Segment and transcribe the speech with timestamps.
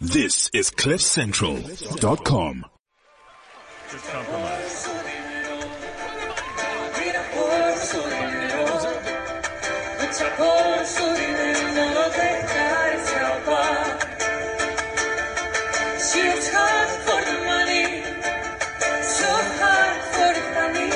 [0.00, 2.64] This is CliffCentral.com.
[16.12, 17.86] She was hard for the money,
[19.02, 20.94] so hard for the money.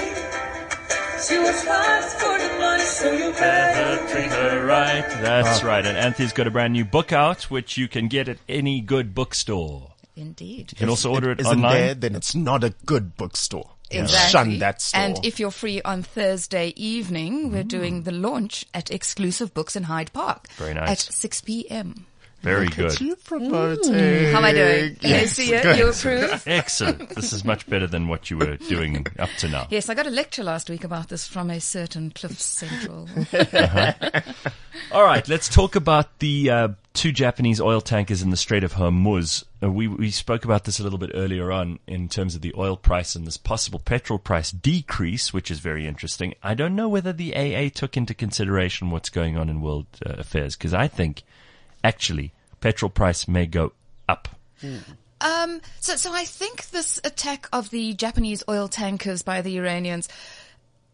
[1.27, 2.42] She was hard for
[2.73, 5.05] the money, so you better treat her right.
[5.21, 5.85] That's right.
[5.85, 9.15] And Anthea's got a brand new book out, which you can get at any good
[9.15, 9.93] bookstore.
[10.17, 10.73] Indeed.
[10.73, 11.73] You can also order it Isn't online.
[11.75, 13.71] there, then it's not a good bookstore.
[13.91, 14.31] Exactly.
[14.31, 15.01] Shun that store.
[15.01, 17.53] And if you're free on Thursday evening, Mm.
[17.53, 20.49] we're doing the launch at Exclusive Books in Hyde Park.
[20.57, 20.89] Very nice.
[20.91, 22.07] At 6 p.m.
[22.43, 23.01] Very Look at good.
[23.01, 23.95] you promoting.
[24.33, 24.97] How am I doing?
[25.01, 25.63] Yes, you see it?
[25.63, 25.79] good.
[25.79, 26.43] You approve?
[26.47, 27.09] Excellent.
[27.11, 29.69] This is much better than what you were doing up to now.
[29.71, 33.09] Yes, I got a lecture last week about this from a certain Cliff Central.
[34.91, 38.73] All right, let's talk about the uh, two Japanese oil tankers in the Strait of
[38.75, 39.45] Hormuz.
[39.63, 42.53] Uh, we we spoke about this a little bit earlier on in terms of the
[42.57, 46.35] oil price and this possible petrol price decrease, which is very interesting.
[46.43, 50.15] I don't know whether the AA took into consideration what's going on in world uh,
[50.15, 51.23] affairs because I think
[51.85, 53.73] actually petrol price may go
[54.09, 54.29] up.
[55.21, 60.09] Um, so, so I think this attack of the Japanese oil tankers by the Iranians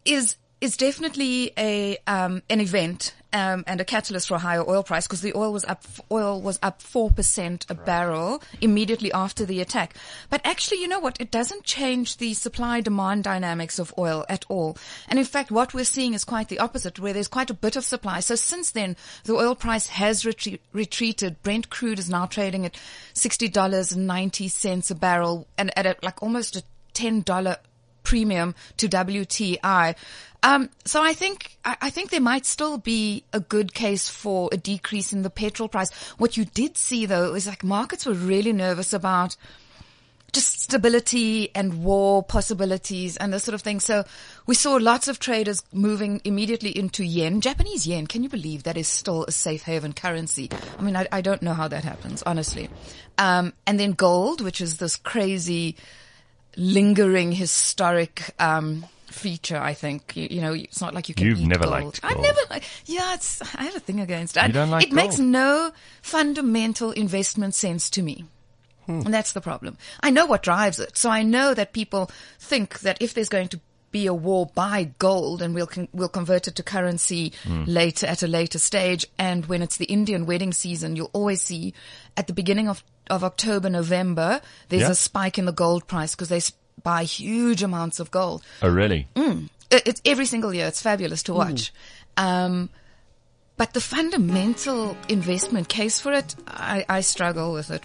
[0.03, 4.83] is is definitely a um, an event um, and a catalyst for a higher oil
[4.83, 9.45] price because the oil was up oil was up four percent a barrel immediately after
[9.45, 9.95] the attack.
[10.29, 11.21] But actually, you know what?
[11.21, 14.77] It doesn't change the supply demand dynamics of oil at all.
[15.07, 17.75] And in fact, what we're seeing is quite the opposite, where there's quite a bit
[17.75, 18.19] of supply.
[18.19, 21.41] So since then, the oil price has retreat, retreated.
[21.43, 22.77] Brent crude is now trading at
[23.13, 26.63] sixty dollars and ninety cents a barrel, and at a, like almost a
[26.93, 27.57] ten dollar
[28.03, 29.95] premium to WTI.
[30.41, 34.57] Um, so I think I, think there might still be a good case for a
[34.57, 35.91] decrease in the petrol price.
[36.17, 39.35] What you did see though is like markets were really nervous about
[40.31, 43.79] just stability and war possibilities and this sort of thing.
[43.79, 44.03] So
[44.45, 47.41] we saw lots of traders moving immediately into yen.
[47.41, 50.49] Japanese yen, can you believe that is still a safe haven currency?
[50.77, 52.69] I mean, I, I don't know how that happens, honestly.
[53.17, 55.75] Um, and then gold, which is this crazy
[56.59, 60.15] lingering historic, um, feature, I think.
[60.15, 61.71] You, you know, it's not like you can You've never gold.
[61.71, 62.25] liked I gold.
[62.25, 64.45] never, li- yeah, it's, I have a thing against it.
[64.45, 65.71] You don't like It makes no
[66.01, 68.25] fundamental investment sense to me.
[68.87, 69.77] And that's the problem.
[70.01, 70.97] I know what drives it.
[70.97, 72.09] So I know that people
[72.39, 73.59] think that if there's going to
[73.91, 77.63] be a war, buy gold and we'll, con- we'll convert it to currency hmm.
[77.65, 79.05] later at a later stage.
[79.17, 81.73] And when it's the Indian wedding season, you'll always see
[82.15, 84.91] at the beginning of, of October, November, there's Yeah.
[84.91, 86.41] a spike in the gold price because they
[86.83, 88.43] buy huge amounts of gold.
[88.61, 89.07] Oh, really?
[89.15, 89.49] Mm.
[89.69, 90.67] It- It's every single year.
[90.67, 91.37] It's fabulous to hmm.
[91.37, 91.73] watch.
[92.17, 92.69] Um,
[93.57, 97.83] but the fundamental investment case for it, I, I struggle with it.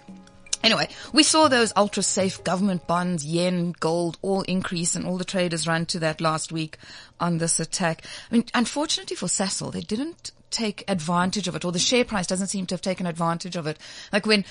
[0.63, 5.25] Anyway, we saw those ultra safe government bonds, yen, gold, all increase and all the
[5.25, 6.77] traders run to that last week
[7.19, 8.03] on this attack.
[8.31, 12.27] I mean, unfortunately for Sasol, they didn't take advantage of it or the share price
[12.27, 13.77] doesn't seem to have taken advantage of it.
[14.11, 14.45] Like when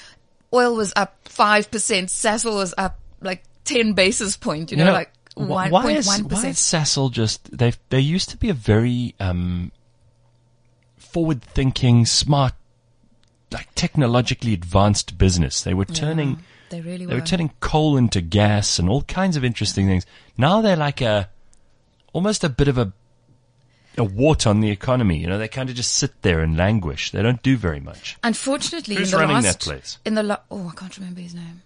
[0.53, 4.94] oil was up 5%, Sasol was up like 10 basis point, you know, You know,
[4.94, 6.59] like wh- one why is, why is.
[6.59, 9.72] Sasol just they they used to be a very um,
[10.97, 12.54] forward thinking, smart,
[13.54, 15.62] like technologically advanced business.
[15.62, 17.20] They were turning They really they were.
[17.20, 20.04] were turning coal into gas and all kinds of interesting things.
[20.37, 21.31] Now they're like a
[22.12, 22.92] almost a bit of a
[23.97, 25.19] a wart on the economy.
[25.19, 27.12] You know, they kind of just sit there and languish.
[27.12, 28.16] They don't do very much.
[28.25, 29.98] Unfortunately, Who's in the running last, that place?
[30.04, 31.62] In the la- oh, I can't remember his name.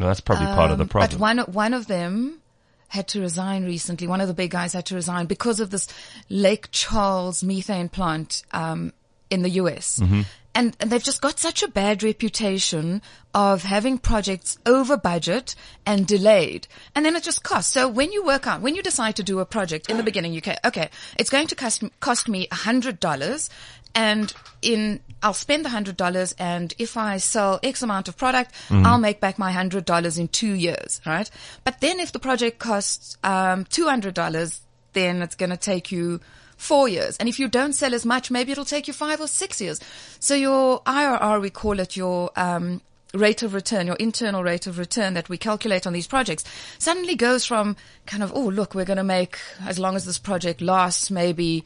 [0.00, 1.10] Well, that's probably part of the Um, problem.
[1.12, 2.40] But one one of them
[2.88, 4.08] had to resign recently.
[4.08, 5.86] One of the big guys had to resign because of this
[6.28, 8.92] Lake Charles methane plant um,
[9.30, 10.00] in the US.
[10.02, 10.22] Mm-hmm.
[10.54, 13.02] And, and they've just got such a bad reputation
[13.32, 15.54] of having projects over budget
[15.86, 16.66] and delayed.
[16.94, 17.72] And then it just costs.
[17.72, 20.32] So when you work out, when you decide to do a project in the beginning,
[20.32, 23.48] you can, okay, it's going to cost, cost me a hundred dollars
[23.94, 28.52] and in, I'll spend the hundred dollars and if I sell X amount of product,
[28.86, 31.30] I'll make back my hundred dollars in two years, right?
[31.64, 34.60] But then if the project costs, um, two hundred dollars,
[34.92, 36.20] then it's going to take you
[36.60, 37.16] four years.
[37.16, 39.80] And if you don't sell as much, maybe it'll take you five or six years.
[40.20, 42.82] So your IRR, we call it your, um,
[43.14, 46.44] rate of return, your internal rate of return that we calculate on these projects
[46.78, 47.76] suddenly goes from
[48.06, 51.64] kind of, oh, look, we're going to make, as long as this project lasts, maybe,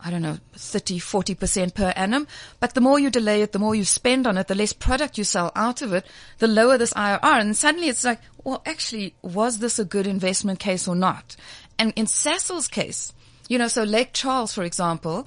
[0.00, 2.26] I don't know, 30, 40% per annum.
[2.60, 5.18] But the more you delay it, the more you spend on it, the less product
[5.18, 6.06] you sell out of it,
[6.38, 7.40] the lower this IRR.
[7.40, 11.36] And suddenly it's like, well, actually, was this a good investment case or not?
[11.78, 13.12] And in Sasol's case,
[13.48, 15.26] you know, so Lake Charles, for example,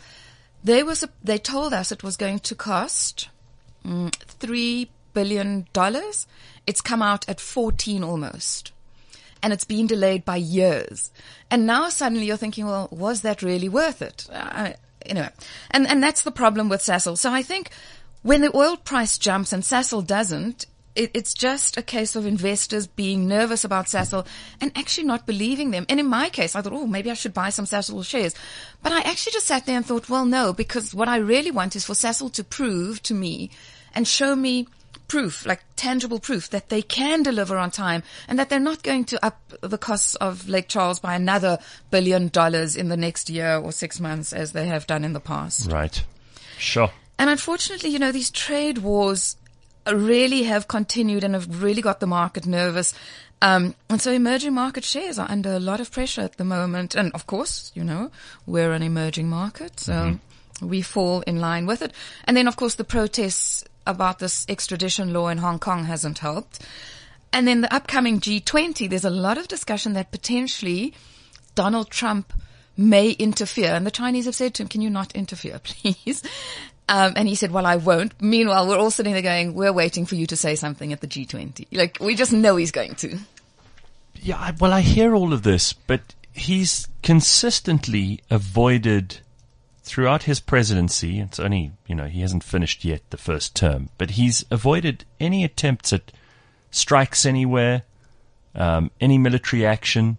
[0.64, 3.30] they was, they told us it was going to cost
[3.86, 6.28] mm, three billion dollars.
[6.66, 8.72] It's come out at 14 almost.
[9.44, 11.12] And it's been delayed by years.
[11.50, 14.28] And now suddenly you're thinking, well, was that really worth it?
[14.32, 14.74] Uh,
[15.04, 15.30] anyway,
[15.72, 17.18] and, and that's the problem with Sasol.
[17.18, 17.72] So I think
[18.22, 22.88] when the oil price jumps and Sasol doesn't, it, it's just a case of investors
[22.88, 24.26] being nervous about Sasol
[24.60, 25.86] and actually not believing them.
[25.90, 28.36] And in my case, I thought, oh, maybe I should buy some Sasol shares.
[28.84, 31.76] But I actually just sat there and thought, well, no, because what I really want
[31.76, 33.52] is for Sasol to prove to me
[33.94, 34.68] and show me
[35.08, 39.04] proof, like tangible proof that they can deliver on time and that they're not going
[39.04, 41.60] to up the costs of Lake Charles by another
[41.90, 45.20] billion dollars in the next year or six months as they have done in the
[45.20, 45.70] past.
[45.70, 46.02] Right.
[46.58, 46.92] Sure.
[47.20, 49.36] And unfortunately, you know, these trade wars
[49.88, 52.94] really have continued and have really got the market nervous.
[53.42, 56.96] Um, and so emerging market shares are under a lot of pressure at the moment.
[56.96, 58.12] And of course, you know,
[58.46, 60.20] we're an emerging market, so
[60.62, 61.92] we fall in line with it.
[62.26, 66.60] And then of course the protests about this extradition law in Hong Kong hasn't helped.
[67.34, 70.94] And then the upcoming G20, there's a lot of discussion that potentially
[71.56, 72.34] Donald Trump
[72.78, 73.74] may interfere.
[73.74, 76.24] And the Chinese have said to him, can you not interfere, please?
[76.90, 78.14] Um, and he said, well, I won't.
[78.22, 81.08] Meanwhile, we're all sitting there going, we're waiting for you to say something at the
[81.08, 81.68] G20.
[81.72, 83.18] Like, we just know he's going to.
[84.16, 86.02] Yeah, I, well, I hear all of this, but
[86.34, 89.20] he's consistently avoided
[89.84, 91.20] throughout his presidency.
[91.20, 95.44] It's only, you know, he hasn't finished yet the first term, but he's avoided any
[95.44, 96.12] attempts at
[96.72, 97.84] strikes anywhere,
[98.56, 100.18] um, any military action.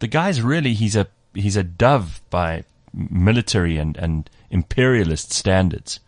[0.00, 5.98] The guy's really, he's a, he's a dove by military and, and imperialist standards.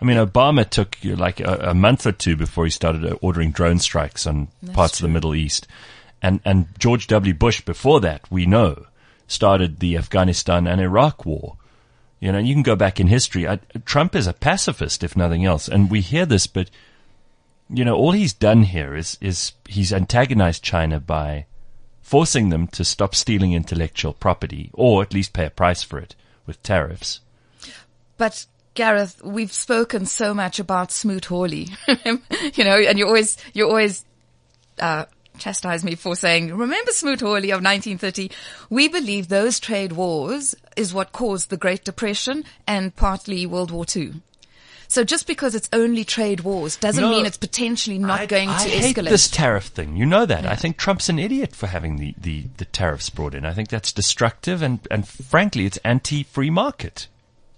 [0.00, 3.80] I mean, Obama took like a, a month or two before he started ordering drone
[3.80, 5.66] strikes on parts of the Middle East.
[6.22, 7.34] And, and George W.
[7.34, 8.86] Bush before that, we know,
[9.26, 11.56] started the Afghanistan and Iraq war.
[12.20, 13.48] You know, you can go back in history.
[13.48, 15.68] I, Trump is a pacifist, if nothing else.
[15.68, 16.70] And we hear this, but,
[17.68, 21.46] you know, all he's done here is, is he's antagonized China by
[22.02, 26.14] forcing them to stop stealing intellectual property or at least pay a price for it
[26.46, 27.20] with tariffs.
[28.18, 31.68] But Gareth, we've spoken so much about Smoot Hawley,
[32.04, 34.04] you know, and you always, you always,
[34.78, 35.06] uh,
[35.38, 38.30] chastise me for saying, remember Smoot Hawley of 1930?
[38.70, 43.84] We believe those trade wars is what caused the Great Depression and partly World War
[43.94, 44.14] II.
[44.90, 48.48] So just because it's only trade wars doesn't No, mean it's potentially not I, going
[48.48, 49.10] I to hate escalate.
[49.10, 49.96] this tariff thing.
[49.96, 50.46] You know that.
[50.46, 53.44] I think Trump's an idiot for having the, the, the tariffs brought in.
[53.44, 57.06] I think that's destructive and, and frankly, it's anti-free market.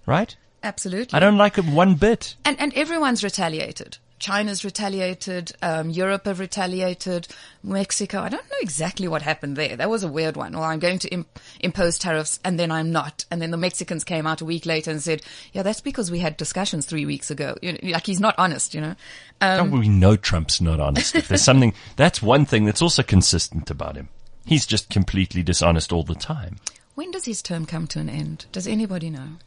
[0.05, 0.35] Right?
[0.63, 1.15] Absolutely.
[1.15, 2.35] I don't like it one bit.
[2.45, 3.97] And and everyone's retaliated.
[4.19, 5.51] China's retaliated.
[5.63, 7.27] Um, Europe have retaliated.
[7.63, 8.19] Mexico.
[8.19, 9.75] I don't know exactly what happened there.
[9.75, 10.53] That was a weird one.
[10.53, 13.25] Well, I'm going to imp- impose tariffs, and then I'm not.
[13.31, 15.23] And then the Mexicans came out a week later and said,
[15.53, 18.75] "Yeah, that's because we had discussions three weeks ago." You know, like he's not honest.
[18.75, 18.95] You know.
[19.41, 21.15] Um, Oh, we know Trump's not honest.
[21.15, 24.09] If there's something, that's one thing that's also consistent about him.
[24.45, 26.57] He's just completely dishonest all the time.
[26.93, 28.45] when does his term come to an end?
[28.51, 29.37] Does anybody know?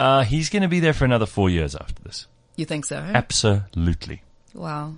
[0.00, 2.26] Uh, he's going to be there for another four years after this.
[2.56, 2.96] You think so?
[2.96, 4.22] Absolutely.
[4.54, 4.94] Wow.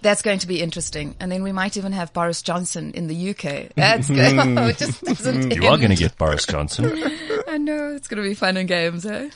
[0.00, 1.14] That's going to be interesting.
[1.20, 3.74] And then we might even have Boris Johnson in the UK.
[3.76, 4.34] That's good.
[4.58, 6.86] Oh, it just doesn't You are going to get Boris Johnson.
[7.46, 7.94] I know.
[7.94, 9.28] It's going to be fun and games, eh?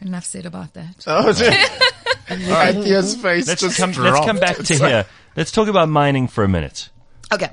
[0.00, 1.04] Enough said about that.
[1.06, 1.28] Oh,
[2.28, 5.04] Anthea's face Let's just come, let's come back to here.
[5.36, 6.88] Let's talk about mining for a minute.
[7.30, 7.50] Okay.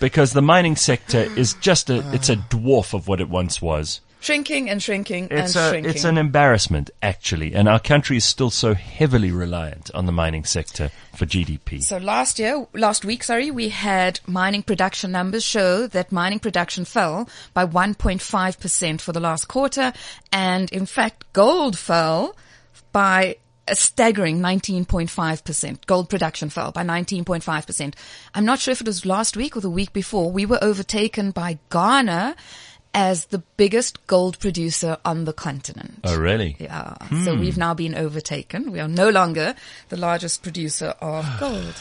[0.00, 4.02] Because the mining sector is just a, it's a dwarf of what it once was.
[4.26, 5.90] Shrinking and shrinking It's and a, shrinking.
[5.92, 7.54] it's an embarrassment, actually.
[7.54, 11.80] And our country is still so heavily reliant on the mining sector for GDP.
[11.80, 16.84] so last year, last week, sorry, we had mining production numbers show that mining production
[16.84, 19.92] fell by 1.5% for the last quarter.
[20.32, 22.34] And in fact, gold fell
[22.90, 23.36] by
[23.68, 25.86] a staggering 19.5%.
[25.86, 27.94] Gold production fell by 19.5%.
[28.34, 30.32] I'm not sure if it was last week or the week before.
[30.32, 32.34] We were overtaken by Ghana
[32.96, 36.00] as the biggest gold producer on the continent.
[36.04, 36.56] Oh, really?
[36.58, 36.94] Yeah.
[37.02, 37.24] Hmm.
[37.24, 38.72] So we've now been overtaken.
[38.72, 39.54] We are no longer
[39.90, 41.74] the largest producer of gold.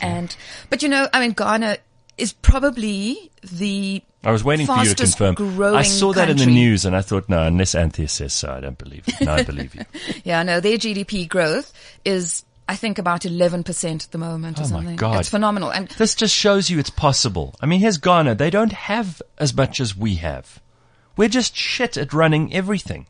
[0.00, 0.34] And,
[0.70, 1.76] but you know, I mean, Ghana
[2.16, 5.74] is probably the I was waiting for you to confirm.
[5.74, 8.60] I saw that in the news and I thought, no, unless Anthea says so, I
[8.60, 9.20] don't believe it.
[9.20, 9.84] No, I believe you.
[10.24, 11.72] Yeah, no, their GDP growth
[12.04, 14.96] is, I think, about 11% at the moment or Oh my something.
[14.96, 15.20] God.
[15.20, 15.72] It's phenomenal.
[15.72, 17.54] And This just shows you it's possible.
[17.60, 18.36] I mean, here's Ghana.
[18.36, 20.60] They don't have as much as we have.
[21.16, 23.06] We're just shit at running everything.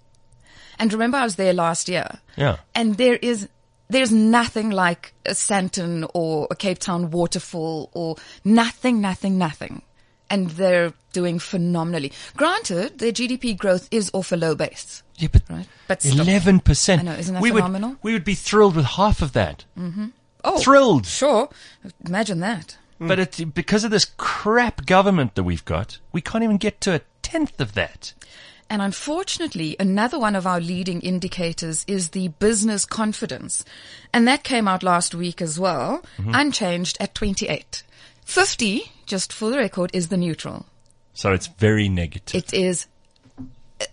[0.79, 2.21] And remember, I was there last year.
[2.37, 2.57] Yeah.
[2.75, 3.49] And there is,
[3.91, 9.83] there's nothing like a Sandton or a Cape Town waterfall or nothing, nothing, nothing.
[10.31, 12.13] And they're doing phenomenally.
[12.37, 15.03] Granted, their GDP growth is off a low base.
[15.17, 15.67] Yeah, but Right.
[15.89, 17.03] But eleven percent.
[17.03, 17.91] I know, isn't that we phenomenal?
[17.91, 19.65] Would, we would be thrilled with half of that.
[19.79, 20.07] Mm-hmm.
[20.45, 21.07] Oh, Thrilled.
[21.07, 21.51] Sure.
[22.07, 22.79] Imagine that.
[22.99, 26.95] But it, because of this crap government that we've got, we can't even get to
[26.95, 28.13] a tenth of that.
[28.69, 33.65] And unfortunately, another one of our leading indicators is the business confidence.
[34.13, 37.83] And that came out last week as well, unchanged at 28.
[38.25, 40.67] 50, just for the record, is the neutral.
[41.13, 42.45] So it's very negative.
[42.45, 42.87] It is,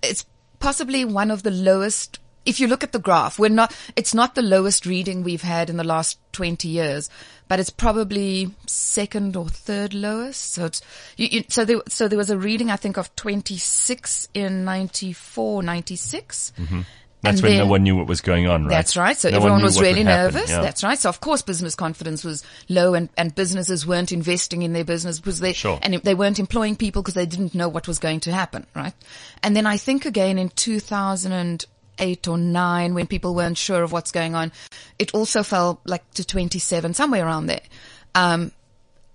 [0.04, 0.26] it's
[0.60, 2.20] possibly one of the lowest.
[2.46, 5.72] If you look at the graph, we're not, it's not the lowest reading we've had
[5.72, 7.10] in the last 20 years,
[7.48, 10.54] but it's probably second or third lowest.
[10.54, 10.82] So it's,
[11.18, 15.64] you, you, so there, so there was a reading, I think, of 26 in 94,
[15.64, 16.54] 96.
[16.60, 16.82] Mm-hmm.
[17.24, 18.70] That's and when no one knew what was going on, right?
[18.70, 19.18] That's right.
[19.18, 20.50] So No everyone was really nervous.
[20.52, 20.62] yeah.
[20.62, 21.00] That's right.
[21.00, 25.20] So of course business confidence was low and, and businesses weren't investing in their business
[25.20, 25.80] because they, Sure.
[25.82, 28.94] and they weren't employing people because they didn't know what was going to happen, right?
[29.42, 34.12] And then I think again in 2008 or 9 when people weren't sure of what's
[34.12, 34.52] going on,
[35.00, 37.62] it also fell like to 27, somewhere around there.
[38.14, 38.52] Um,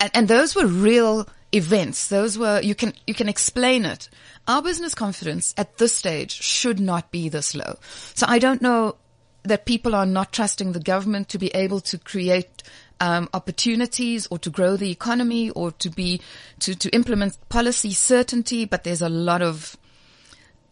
[0.01, 2.09] and, and those were real events.
[2.09, 4.09] Those were, you can, you can explain it.
[4.49, 7.79] Our business confidence at this stage should not be this low.
[8.15, 8.97] So I don't know
[9.45, 12.63] that people are not trusting the government to be able to create
[13.01, 16.21] um, opportunities or to grow the economy or to be
[16.61, 18.65] to to implement policy certainty.
[18.65, 19.77] But there's a lot of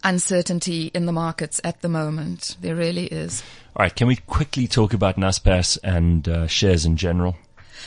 [0.03, 2.55] uncertainty in the markets at the moment.
[2.61, 3.43] There really is.
[3.75, 7.35] All right, can we quickly talk about Naspers and uh, shares in general?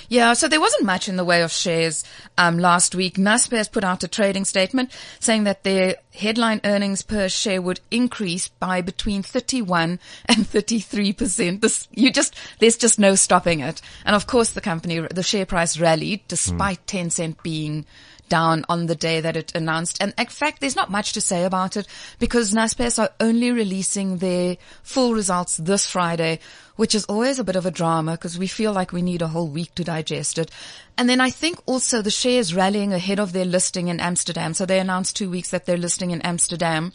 [0.08, 2.04] Yeah, so there wasn't much in the way of shares
[2.38, 3.16] um, last week.
[3.16, 8.48] Naspers put out a trading statement saying that their headline earnings per share would increase
[8.48, 11.60] by between 31 and 33 percent.
[11.60, 13.80] This you just there's just no stopping it.
[14.04, 17.86] And of course, the company the share price rallied despite Tencent being
[18.28, 19.98] down on the day that it announced.
[20.00, 21.86] And in fact, there's not much to say about it
[22.18, 26.40] because Naspers are only releasing their full results this Friday,
[26.76, 29.28] which is always a bit of a drama because we feel like we need a
[29.28, 30.50] whole week to digest it.
[30.96, 34.54] And then I think also the shares rallying ahead of their listing in Amsterdam.
[34.54, 36.92] So they announced two weeks that they're listing in Amsterdam.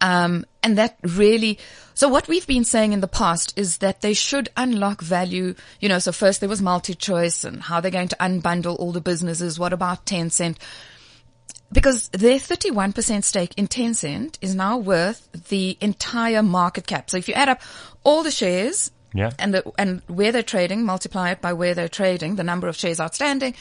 [0.00, 1.58] Um, and that really,
[1.94, 5.54] so what we've been saying in the past is that they should unlock value.
[5.80, 9.00] You know, so first there was MultiChoice and how they're going to unbundle all the
[9.00, 9.58] businesses.
[9.58, 10.56] What about Tencent?
[11.72, 17.10] Because their 31% stake in Tencent is now worth the entire market cap.
[17.10, 17.60] So if you add up
[18.04, 19.30] all the shares Yeah.
[19.38, 22.76] and the, and where they're trading, multiply it by where they're trading, the number of
[22.76, 23.54] shares outstanding,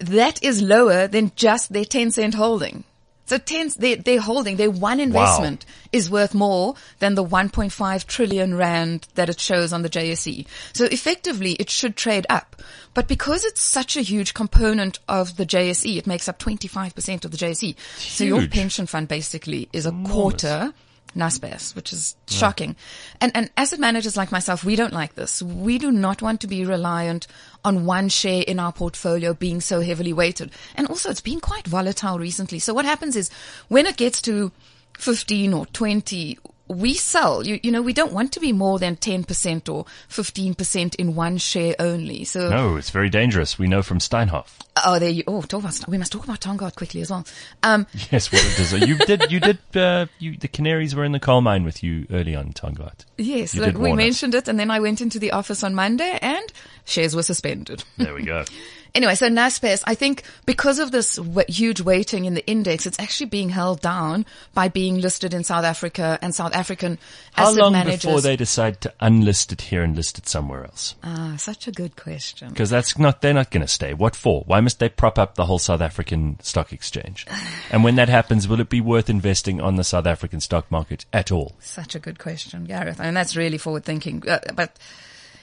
[0.00, 2.84] that is lower than just their Tencent holding.
[3.28, 9.06] So 10, they're holding, their one investment is worth more than the 1.5 trillion rand
[9.16, 10.46] that it shows on the JSE.
[10.72, 12.56] So effectively it should trade up.
[12.94, 17.30] But because it's such a huge component of the JSE, it makes up 25% of
[17.30, 17.76] the JSE.
[17.98, 20.72] So your pension fund basically is a quarter
[21.16, 22.76] Naspers, which is shocking.
[23.20, 25.42] And, and asset managers like myself, we don't like this.
[25.42, 27.26] We do not want to be reliant
[27.64, 30.52] on one share in our portfolio being so heavily weighted.
[30.74, 32.58] And also it's been quite volatile recently.
[32.58, 33.30] So what happens is
[33.68, 34.52] when it gets to
[34.98, 36.38] 15 or 20,
[36.68, 37.44] we sell.
[37.46, 41.38] You, you know, we don't want to be more than 10% or 15% in one
[41.38, 42.24] share only.
[42.24, 43.58] So No, it's very dangerous.
[43.58, 44.48] We know from Steinhoff.
[44.84, 45.24] Oh, there you.
[45.26, 45.88] Oh, talk about.
[45.88, 47.26] We must talk about Tongaat quickly as well.
[47.62, 48.72] Um, Yes, what it is.
[48.88, 52.06] You did, you did, uh, you, the canaries were in the coal mine with you
[52.10, 53.04] early on, Tongaat.
[53.16, 53.96] yes, look, we us.
[53.96, 56.52] mentioned it, and then I went into the office on Monday, and
[56.84, 57.84] shares were suspended.
[57.96, 58.44] There we go.
[58.98, 62.98] anyway, so Naspers, I think because of this w- huge weighting in the index, it's
[62.98, 66.98] actually being held down by being listed in South Africa and South African
[67.32, 68.02] How asset long managers.
[68.04, 70.96] before they decide to unlist it here and list it somewhere else?
[71.04, 72.48] Ah, such a good question.
[72.50, 73.94] Because that's not, they're not going to stay.
[73.94, 74.42] What for?
[74.46, 77.26] Why must they prop up the whole South African stock exchange?
[77.70, 81.04] And when that happens, will it be worth investing on the South African stock market
[81.12, 81.54] at all?
[81.60, 82.98] Such a good question, Gareth.
[82.98, 84.26] I mean, that's really forward thinking.
[84.26, 84.78] Uh, but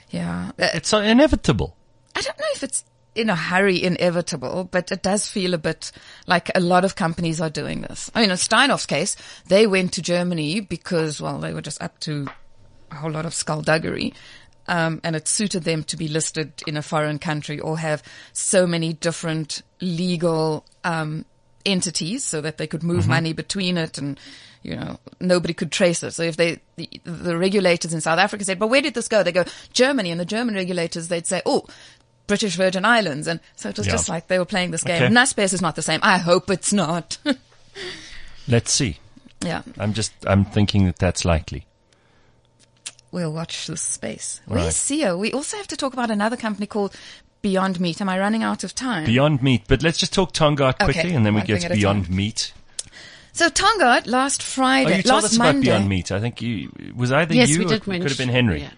[0.10, 1.76] yeah, uh, It's so inevitable.
[2.16, 2.84] I don't know if it's
[3.16, 5.92] in a hurry inevitable, but it does feel a bit
[6.28, 8.12] like a lot of companies are doing this.
[8.14, 9.16] I mean, in Steinhoff's case,
[9.48, 12.28] they went to Germany because, well, they were just up to
[12.92, 14.14] a whole lot of skullduggery.
[14.68, 18.02] Um, and it suited them to be listed in a foreign country or have
[18.34, 21.26] so many different legal, um,
[21.66, 24.20] entities so that they could move money between it and,
[24.62, 26.12] you know, nobody could trace it.
[26.12, 29.24] So if they, the, the regulators in South Africa said, but where did this go?
[29.24, 30.12] They go, Germany.
[30.12, 31.66] And the German regulators, they'd say, oh,
[32.28, 33.28] British Virgin Islands.
[33.28, 33.94] And so it was Yeah.
[33.94, 35.02] just like they were playing this game.
[35.04, 35.14] Okay.
[35.14, 36.00] Naspers is not the same.
[36.04, 37.18] I hope it's not.
[38.48, 38.98] Let's see.
[39.42, 39.62] yeah.
[39.78, 41.66] I'm just, I'm thinking that that's likely.
[43.12, 44.42] We'll watch this space.
[44.48, 44.62] Right.
[44.64, 45.20] Where's oh, CEO?
[45.20, 46.96] We also have to talk about another company called
[47.42, 48.02] Beyond Meat.
[48.02, 49.06] Am I running out of time?
[49.06, 49.64] Beyond Meat.
[49.68, 52.16] But let's just talk Tongaat Okay, quickly, and then we one get to Beyond time.
[52.16, 52.54] Meat.
[53.32, 55.68] so Tongaat last Oh, Friday, you told last us about Monday.
[55.68, 56.12] Beyond Meat.
[56.12, 58.62] I think you was either Yes, you we or did it could have been Henry.
[58.62, 58.70] yeah.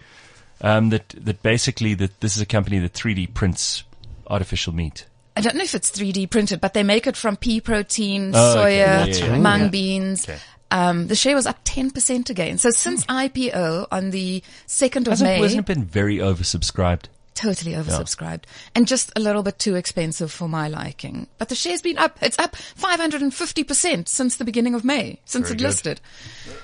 [0.62, 3.84] Um, that that basically that this is a company that 3D prints
[4.28, 5.06] artificial meat.
[5.36, 8.60] I don't know if it's 3D printed, but they make it from pea protein, Oh,
[8.60, 8.78] okay.
[8.78, 9.38] soya, Yeah, yeah, yeah.
[9.38, 9.68] mung Yeah.
[9.68, 10.28] beans.
[10.28, 10.40] Okay.
[10.72, 12.58] Um, the share was up 10% again.
[12.58, 17.04] So since IPO on the 2nd of Hasn't, May, wasn't it been very oversubscribed?
[17.36, 21.28] totally oversubscribed and just a little bit too expensive for my liking.
[21.38, 22.18] But the share's been up.
[22.20, 25.68] It's up 550% since the beginning of May, since Very it good.
[25.68, 26.02] listed.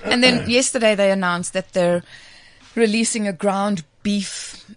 [0.04, 2.02] And then yesterday they announced that they're
[2.74, 4.70] releasing a ground beef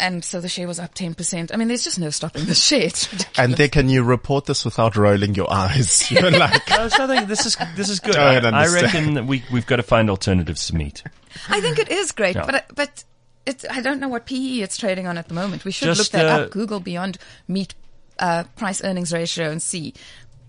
[0.00, 1.52] and so the share was up 10%.
[1.54, 2.80] I mean, there's just no stopping the share.
[2.82, 3.38] It's ridiculous.
[3.38, 6.10] And there, can you report this without rolling your eyes?
[6.10, 7.26] You're like, No, it's nothing.
[7.28, 8.16] This is this is good.
[8.16, 11.04] I, I reckon that we we've got to find alternatives to meat.
[11.48, 12.46] I think it is great, Yeah.
[12.46, 13.04] but I- but
[13.46, 15.64] it's I don't know what PE it's trading on at the moment.
[15.64, 16.50] We should Just, look that uh, up.
[16.50, 17.74] Google Beyond Meat
[18.18, 19.94] uh, price earnings ratio and see.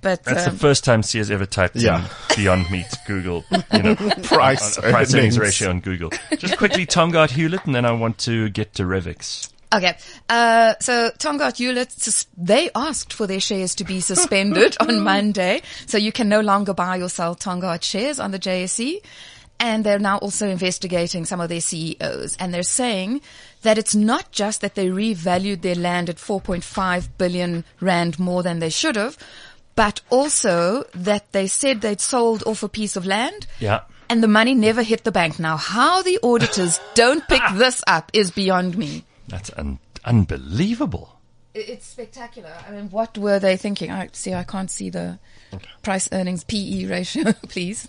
[0.03, 2.03] But That's um, the first time Sia's ever typed Yeah.
[2.29, 3.43] in Beyond Meat Google,
[3.74, 5.39] you know, Price uh, price earnings earnings.
[5.39, 6.12] ratio on Google.
[6.38, 9.50] Just quickly, Tongaat Hulett, and then I want to get to Revix.
[9.74, 9.98] Okay.
[10.29, 15.62] Uh, so Tongaat Hulett, sus- they asked for their shares to be suspended on Monday.
[15.88, 19.01] So you can no longer buy or sell Tongaat shares on the JSE.
[19.60, 22.36] And they're now also investigating some of their CEOs.
[22.38, 23.22] And they're saying
[23.62, 28.60] that it's not just that they revalued their land at 4.5 billion rand more than
[28.60, 29.17] they should have,
[29.75, 33.48] but also that they said they'd sold off a piece of land.
[33.60, 33.82] Yeah.
[34.10, 35.39] And the money never hit the bank.
[35.39, 39.06] Now, how the auditors don't pick this up is beyond me.
[39.27, 41.10] That's un- unbelievable.
[41.56, 42.51] It's spectacular.
[42.68, 43.92] I mean, what were they thinking?
[43.92, 44.34] I see.
[44.34, 45.20] I can't see the
[45.84, 47.88] price earnings PE ratio, please.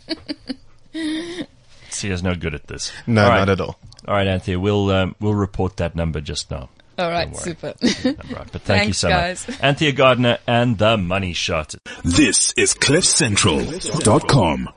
[1.90, 2.92] Sia's no good at this.
[3.06, 3.38] no, All right.
[3.40, 3.78] not at all.
[4.06, 6.68] All right, Anthea, we'll um, we'll report that number just now.
[6.98, 7.74] All right, super.
[7.82, 8.16] Right,
[8.52, 9.48] but thank you Thanks, so guys.
[9.48, 11.74] much, Anthea Gardner and the Money Shot.
[12.04, 14.68] This is CliffCentral.com.